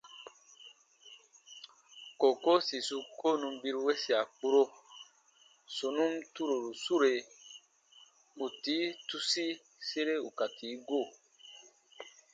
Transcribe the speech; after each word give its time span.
Kookoo 2.19 2.59
sì 2.67 2.77
su 2.87 2.97
koo 3.19 3.39
nùn 3.41 3.55
biru 3.63 3.79
wesia 3.87 4.19
kpuro, 4.33 4.63
sù 5.75 5.85
nùn 5.97 6.13
turoru 6.33 6.69
sure, 6.83 7.13
ù 8.43 8.45
tii 8.63 8.85
tusi 9.07 9.45
sere 9.89 10.15
ù 10.27 10.29
ka 10.37 10.45
da 10.47 10.53
ù 10.53 10.55
tii 10.59 10.75
go. 10.87 11.01